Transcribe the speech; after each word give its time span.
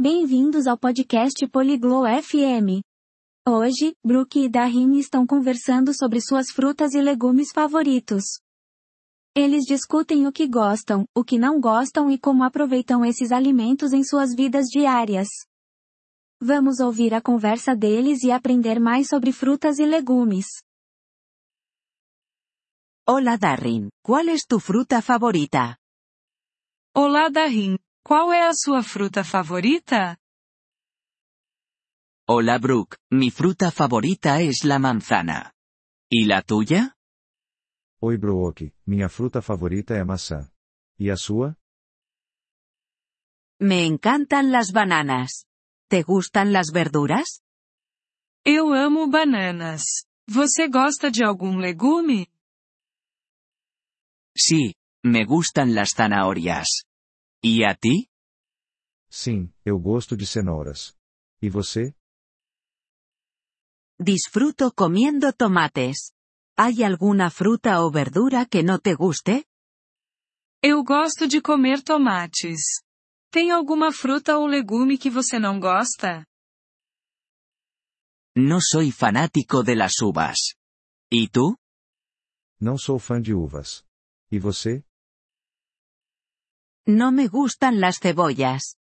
Bem-vindos 0.00 0.66
ao 0.66 0.78
podcast 0.78 1.46
Poliglo 1.48 2.04
FM. 2.04 2.80
Hoje, 3.46 3.94
Brooke 4.02 4.46
e 4.46 4.48
Dahin 4.48 4.98
estão 4.98 5.26
conversando 5.26 5.92
sobre 5.92 6.22
suas 6.22 6.46
frutas 6.50 6.94
e 6.94 7.02
legumes 7.02 7.52
favoritos. 7.52 8.24
Eles 9.36 9.64
discutem 9.66 10.26
o 10.26 10.32
que 10.32 10.48
gostam, 10.48 11.04
o 11.14 11.22
que 11.22 11.38
não 11.38 11.60
gostam 11.60 12.10
e 12.10 12.18
como 12.18 12.44
aproveitam 12.44 13.04
esses 13.04 13.30
alimentos 13.30 13.92
em 13.92 14.02
suas 14.02 14.34
vidas 14.34 14.68
diárias. 14.72 15.28
Vamos 16.40 16.80
ouvir 16.80 17.12
a 17.12 17.20
conversa 17.20 17.76
deles 17.76 18.22
e 18.22 18.32
aprender 18.32 18.80
mais 18.80 19.06
sobre 19.06 19.32
frutas 19.32 19.78
e 19.78 19.84
legumes. 19.84 20.46
Hola 23.06 23.36
Darrin, 23.36 23.90
¿cuál 24.02 24.30
es 24.30 24.46
tu 24.46 24.60
fruta 24.60 25.02
favorita? 25.02 25.76
Olá 26.96 27.28
Dahin, 27.28 27.76
qual 28.02 28.32
é 28.32 28.42
a 28.46 28.52
sua 28.52 28.82
fruta 28.82 29.22
favorita? 29.24 30.16
Hola 32.28 32.58
Brooke, 32.58 32.96
mi 33.10 33.30
fruta 33.30 33.70
favorita 33.70 34.40
es 34.40 34.64
la 34.64 34.78
manzana. 34.78 35.52
¿Y 36.08 36.26
la 36.26 36.42
tuya? 36.42 36.96
Oi 38.02 38.16
Brooke, 38.18 38.72
minha 38.86 39.08
fruta 39.08 39.42
favorita 39.42 39.94
é 39.94 40.04
maçã. 40.04 40.48
E 40.98 41.10
a 41.10 41.16
sua? 41.16 41.56
Me 43.60 43.84
encantan 43.84 44.50
las 44.52 44.72
bananas. 44.72 45.46
¿Te 45.88 46.02
gustan 46.02 46.52
las 46.52 46.70
verduras? 46.72 47.42
Eu 48.44 48.72
amo 48.72 49.08
bananas. 49.08 50.06
Você 50.28 50.68
gosta 50.68 51.10
de 51.10 51.24
algum 51.24 51.58
legume? 51.58 52.28
Sí, 54.34 54.74
me 55.04 55.24
gustan 55.24 55.74
las 55.74 55.90
zanahorias. 55.96 56.86
¿Y 57.42 57.64
a 57.64 57.74
ti? 57.74 58.08
Sim, 59.10 59.52
eu 59.64 59.78
gosto 59.80 60.16
de 60.16 60.26
cenouras. 60.26 60.94
E 61.42 61.48
você? 61.48 61.94
Disfruto 63.98 64.72
comiendo 64.72 65.32
tomates. 65.32 66.12
¿Hay 66.56 66.84
alguna 66.84 67.30
fruta 67.30 67.82
o 67.82 67.90
verdura 67.90 68.44
que 68.46 68.62
no 68.62 68.78
te 68.78 68.94
guste? 68.94 69.46
Eu 70.62 70.84
gosto 70.84 71.26
de 71.26 71.40
comer 71.40 71.82
tomates. 71.82 72.60
Tem 73.30 73.50
alguma 73.50 73.90
fruta 73.92 74.36
ou 74.36 74.46
legume 74.46 74.98
que 74.98 75.08
você 75.08 75.38
não 75.38 75.58
gosta? 75.58 76.26
No 78.36 78.60
soy 78.60 78.90
fanático 78.92 79.62
de 79.62 79.74
las 79.76 80.00
uvas. 80.02 80.36
¿Y 81.10 81.28
tú? 81.28 81.56
Não 82.60 82.76
sou 82.76 82.98
fã 82.98 83.20
de 83.20 83.32
uvas. 83.32 83.82
E 84.30 84.38
você? 84.38 84.84
No 86.86 87.12
me 87.12 87.28
gustan 87.28 87.80
las 87.80 87.98
cebollas. 88.00 88.76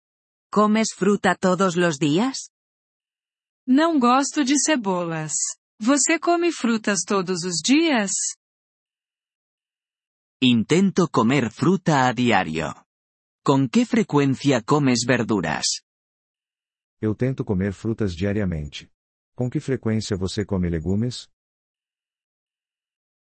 ¿Comes 0.50 0.94
fruta 0.94 1.34
todos 1.34 1.76
los 1.76 1.98
días? 1.98 2.50
Não 3.66 3.98
gosto 3.98 4.44
de 4.44 4.54
cebolas. 4.58 5.34
Você 5.80 6.18
come 6.18 6.50
frutas 6.50 7.00
todos 7.06 7.44
os 7.44 7.60
dias? 7.62 8.12
Intento 10.40 11.08
comer 11.08 11.50
fruta 11.50 12.08
a 12.08 12.12
diario. 12.12 12.72
¿Con 13.44 13.68
qué 13.68 13.84
frecuencia 13.84 14.62
comes 14.62 15.04
verduras? 15.04 15.82
Eu 17.00 17.14
tento 17.14 17.44
comer 17.44 17.72
frutas 17.72 18.14
diariamente. 18.14 18.90
Com 19.36 19.50
que 19.50 19.60
frequência 19.60 20.16
você 20.16 20.44
come 20.44 20.68
legumes? 20.70 21.28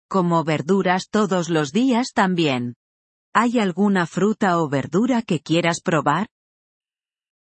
Como 0.09 0.45
verduras 0.45 1.09
todos 1.11 1.49
los 1.49 1.73
días 1.73 2.13
también. 2.15 2.75
¿Hay 3.39 3.59
alguna 3.59 4.07
fruta 4.07 4.59
o 4.63 4.67
verdura 4.67 5.21
que 5.21 5.41
quieras 5.41 5.83
probar? 5.83 6.27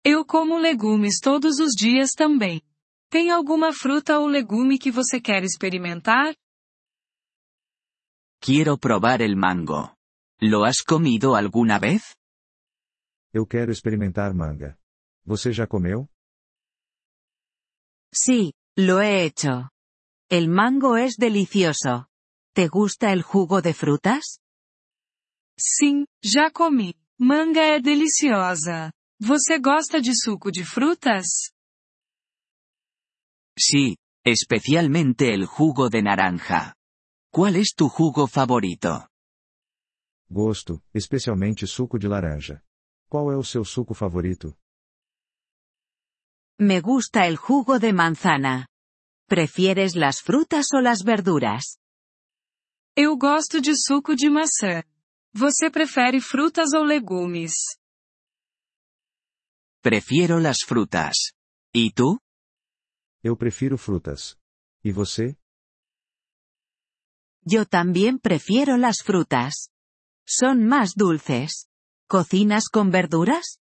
Eu 0.04 0.26
como 0.26 0.58
legumes 0.58 1.20
todos 1.20 1.60
os 1.60 1.76
dias 1.76 2.14
também. 2.18 2.64
Tem 3.12 3.30
alguma 3.30 3.72
fruta 3.72 4.18
ou 4.18 4.26
legume 4.26 4.80
que 4.80 4.90
você 4.90 5.22
quer 5.22 5.44
experimentar? 5.44 6.36
Quiero 8.42 8.76
probar 8.80 9.22
el 9.22 9.36
mango. 9.36 9.96
¿Lo 10.42 10.66
has 10.66 10.82
comido 10.82 11.36
alguna 11.36 11.78
vez? 11.78 12.16
Eu 13.32 13.46
quero 13.46 13.72
experimentar 13.72 14.34
manga. 14.34 14.76
Você 15.24 15.54
já 15.54 15.68
comeu? 15.68 16.10
Sí, 18.12 18.52
lo 18.76 19.00
he 19.00 19.26
hecho. 19.26 19.70
El 20.28 20.50
mango 20.50 20.98
es 20.98 21.18
delicioso. 21.18 22.08
¿Te 22.56 22.68
gusta 22.68 23.14
el 23.14 23.22
jugo 23.22 23.62
de 23.62 23.76
frutas? 23.76 24.43
Sim, 25.60 26.06
já 26.24 26.52
comi. 26.52 26.94
Manga 27.20 27.62
é 27.62 27.80
deliciosa. 27.80 28.92
Você 29.20 29.60
gosta 29.60 30.02
de 30.02 30.12
suco 30.14 30.52
de 30.52 30.66
frutas? 30.66 31.26
Sí, 33.58 33.96
especialmente 34.26 35.34
el 35.34 35.46
jugo 35.46 35.90
de 35.90 36.02
naranja. 36.02 36.76
¿Cuál 37.32 37.56
es 37.56 37.74
tu 37.76 37.88
jugo 37.88 38.28
favorito? 38.28 39.08
Gosto, 40.30 40.82
especialmente 40.94 41.68
suco 41.68 41.98
de 41.98 42.08
laranja. 42.08 42.62
Qual 43.10 43.32
é 43.32 43.38
o 43.38 43.44
seu 43.44 43.64
suco 43.64 43.94
favorito? 43.94 44.58
Me 46.60 46.82
gusta 46.82 47.28
el 47.28 47.38
jugo 47.38 47.80
de 47.80 47.94
manzana. 47.94 48.68
¿Prefieres 49.28 49.96
las 49.96 50.22
frutas 50.22 50.68
o 50.74 50.82
las 50.82 51.04
verduras? 51.04 51.78
Eu 52.96 53.18
gosto 53.18 53.62
de 53.62 53.74
suco 53.76 54.16
de 54.16 54.30
maçã. 54.30 54.84
Você 55.36 55.70
prefere 55.72 56.22
frutas 56.22 56.74
ou 56.74 56.84
legumes? 56.84 57.54
Prefiero 59.82 60.40
las 60.40 60.60
frutas. 60.64 61.34
¿Y 61.74 61.92
tú? 61.92 62.20
Eu 63.24 63.36
prefiro 63.36 63.78
frutas. 63.78 64.38
E 64.84 64.92
você? 64.92 65.36
Yo 67.46 67.66
también 67.66 68.20
prefiero 68.20 68.78
las 68.78 69.02
frutas. 69.04 69.70
Son 70.26 70.68
más 70.68 70.94
dulces. 70.96 71.68
¿Cocinas 72.08 72.70
con 72.70 72.92
verduras? 72.92 73.58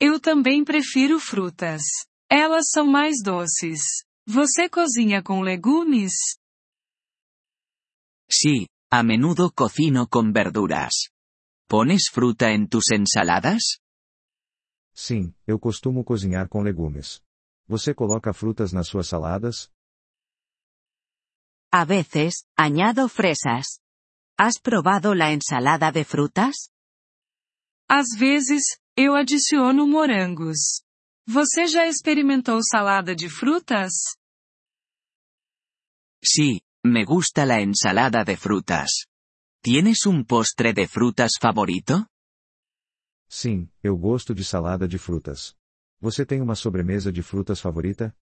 Eu 0.00 0.18
também 0.18 0.64
prefiro 0.64 1.20
frutas. 1.20 1.82
Elas 2.30 2.70
são 2.70 2.86
mais 2.86 3.22
doces. 3.22 4.04
Você 4.26 4.70
cozinha 4.70 5.22
com 5.22 5.42
legumes? 5.42 6.14
Sí, 8.30 8.66
a 8.94 9.02
menudo 9.02 9.50
cocino 9.50 10.06
con 10.06 10.34
verduras. 10.34 11.14
¿Pones 11.66 12.10
fruta 12.12 12.52
en 12.52 12.68
tus 12.68 12.90
ensaladas? 12.90 13.80
Sim, 14.92 15.34
eu 15.46 15.58
costumo 15.58 16.04
cozinhar 16.04 16.46
com 16.46 16.60
legumes. 16.60 17.22
Você 17.66 17.94
coloca 17.94 18.34
frutas 18.34 18.70
nas 18.70 18.88
suas 18.88 19.08
saladas? 19.08 19.70
A 21.72 21.86
veces, 21.86 22.44
añado 22.54 23.08
fresas. 23.08 23.80
¿Has 24.36 24.60
probado 24.60 25.14
la 25.14 25.32
ensalada 25.32 25.90
de 25.90 26.04
frutas? 26.04 26.68
Às 27.88 28.08
vezes, 28.14 28.62
eu 28.94 29.14
adiciono 29.14 29.86
morangos. 29.86 30.82
Você 31.26 31.66
já 31.66 31.86
experimentou 31.86 32.60
salada 32.62 33.16
de 33.16 33.30
frutas? 33.30 33.92
Sí, 36.22 36.60
me 36.84 37.04
gusta 37.04 37.46
la 37.46 37.60
ensalada 37.60 38.24
de 38.24 38.36
frutas. 38.36 39.06
¿Tienes 39.62 40.06
un 40.06 40.24
postre 40.24 40.72
de 40.72 40.88
frutas 40.88 41.32
favorito? 41.40 42.08
Sim, 43.28 43.70
eu 43.82 43.96
gosto 43.96 44.34
de 44.34 44.44
salada 44.44 44.88
de 44.88 44.98
frutas. 44.98 45.54
Você 46.00 46.26
tem 46.26 46.40
uma 46.42 46.56
sobremesa 46.56 47.12
de 47.12 47.22
frutas 47.22 47.60
favorita? 47.60 48.14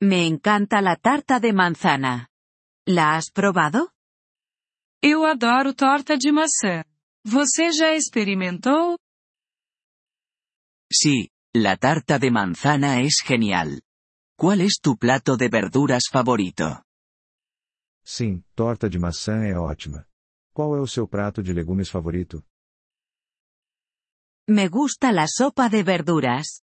Me 0.00 0.26
encanta 0.26 0.80
la 0.80 0.96
tarta 0.96 1.38
de 1.38 1.52
manzana. 1.52 2.28
¿La 2.86 3.16
has 3.16 3.30
probado? 3.30 3.90
Eu 5.02 5.24
adoro 5.24 5.74
torta 5.74 6.16
de 6.16 6.32
maçã. 6.32 6.82
Você 7.24 7.72
já 7.72 7.94
experimentou? 7.94 8.98
Sí, 10.92 11.28
la 11.54 11.76
tarta 11.76 12.18
de 12.18 12.30
manzana 12.30 13.00
es 13.02 13.22
genial. 13.22 13.80
¿Cuál 14.36 14.60
es 14.62 14.80
tu 14.82 14.96
plato 14.96 15.36
de 15.36 15.48
verduras 15.48 16.04
favorito? 16.10 16.82
Sim, 18.04 18.42
torta 18.54 18.88
de 18.90 18.98
maçã 18.98 19.44
é 19.44 19.56
ótima. 19.56 20.06
Qual 20.52 20.76
é 20.76 20.80
o 20.80 20.86
seu 20.88 21.06
prato 21.06 21.40
de 21.42 21.52
legumes 21.52 21.88
favorito? 21.88 22.44
Me 24.48 24.68
gusta 24.68 25.12
la 25.12 25.26
sopa 25.28 25.68
de 25.68 25.82
verduras. 25.82 26.62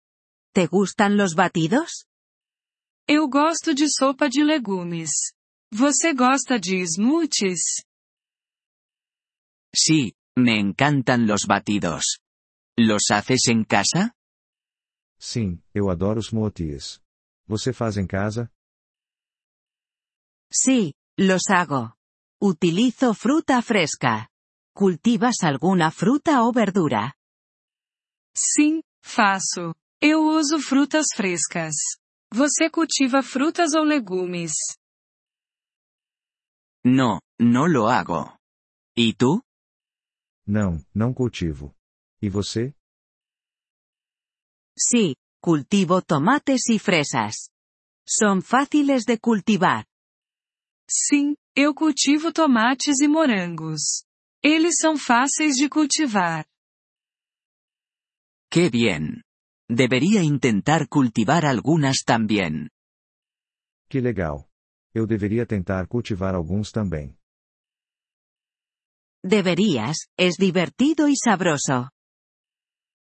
¿Te 0.53 0.67
gustan 0.67 1.17
los 1.17 1.35
batidos? 1.35 2.07
Eu 3.09 3.29
gosto 3.29 3.73
de 3.73 3.89
sopa 3.89 4.29
de 4.29 4.43
legumes. 4.45 5.33
Você 5.73 6.13
gosta 6.13 6.59
de 6.59 6.85
smoothies? 6.85 7.85
Sí, 9.75 10.15
me 10.37 10.59
encantan 10.59 11.27
los 11.27 11.47
batidos. 11.47 12.19
¿Los 12.77 13.11
haces 13.13 13.47
en 13.49 13.65
casa? 13.65 14.13
Sim, 15.19 15.63
eu 15.73 15.89
adoro 15.89 16.21
smoothies. 16.21 17.01
Você 17.51 17.73
faz 17.73 17.97
em 17.97 18.07
casa? 18.07 18.49
Sí, 20.53 20.95
los 21.19 21.51
hago. 21.51 21.97
Utilizo 22.41 23.13
fruta 23.13 23.61
fresca. 23.61 24.29
¿Cultivas 24.73 25.43
alguna 25.43 25.91
fruta 25.91 26.45
o 26.45 26.53
verdura? 26.53 27.13
Sim, 28.37 28.83
Faço. 29.03 29.75
Eu 30.01 30.21
uso 30.29 30.61
frutas 30.61 31.07
frescas. 31.13 31.75
Você 32.33 32.71
cultiva 32.71 33.21
frutas 33.21 33.75
ou 33.75 33.83
legumes? 33.83 34.53
No, 36.85 37.19
no 37.41 37.67
lo 37.67 37.89
hago. 37.89 38.39
¿Y 38.97 39.13
tú? 39.15 39.43
Não, 40.47 40.79
não 40.95 41.13
cultivo. 41.13 41.75
E 42.23 42.31
você? 42.31 42.73
Sí, 44.79 45.17
cultivo 45.41 46.03
tomates 46.03 46.69
y 46.69 46.79
fresas. 46.79 47.51
Son 48.07 48.43
fáciles 48.43 49.05
de 49.05 49.19
cultivar. 49.19 49.87
Sim, 50.89 51.37
eu 51.55 51.75
cultivo 51.75 52.33
tomates 52.33 53.01
e 53.01 53.09
morangos. 53.09 54.05
Eles 54.43 54.77
são 54.79 54.97
fáceis 54.97 55.55
de 55.57 55.69
cultivar. 55.69 56.45
¡Qué 58.51 58.69
bien! 58.69 59.23
Debería 59.69 60.23
intentar 60.23 60.89
cultivar 60.89 61.45
algunas 61.47 62.03
también. 62.05 62.71
Que 63.89 64.01
legal. 64.01 64.49
Eu 64.93 65.07
deveria 65.07 65.47
tentar 65.47 65.87
cultivar 65.87 66.35
alguns 66.35 66.73
também. 66.73 67.17
Deberías, 69.23 70.09
es 70.19 70.37
divertido 70.37 71.07
y 71.07 71.15
sabroso. 71.17 71.91